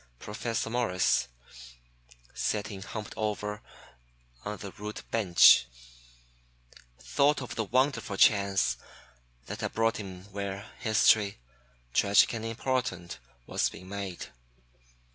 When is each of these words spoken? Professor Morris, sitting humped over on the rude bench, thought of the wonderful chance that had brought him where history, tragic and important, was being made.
Professor 0.17 0.67
Morris, 0.71 1.27
sitting 2.33 2.81
humped 2.81 3.13
over 3.15 3.61
on 4.43 4.57
the 4.57 4.71
rude 4.71 5.03
bench, 5.11 5.67
thought 6.97 7.39
of 7.39 7.53
the 7.53 7.65
wonderful 7.65 8.17
chance 8.17 8.77
that 9.45 9.61
had 9.61 9.73
brought 9.73 9.97
him 9.97 10.23
where 10.33 10.71
history, 10.79 11.37
tragic 11.93 12.33
and 12.33 12.45
important, 12.45 13.19
was 13.45 13.69
being 13.69 13.89
made. 13.89 14.25